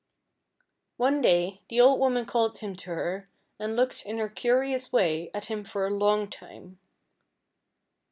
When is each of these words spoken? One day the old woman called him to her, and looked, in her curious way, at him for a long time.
One 0.97 1.21
day 1.21 1.61
the 1.69 1.79
old 1.79 1.99
woman 1.99 2.25
called 2.25 2.57
him 2.57 2.75
to 2.77 2.89
her, 2.89 3.29
and 3.59 3.75
looked, 3.75 4.03
in 4.03 4.17
her 4.17 4.29
curious 4.29 4.91
way, 4.91 5.29
at 5.31 5.45
him 5.45 5.63
for 5.63 5.85
a 5.85 5.91
long 5.91 6.27
time. 6.27 6.79